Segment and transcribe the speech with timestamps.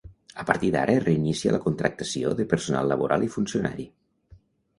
[0.43, 3.87] A partir d'ara es reinicia la contractació de personal laboral i funcionari.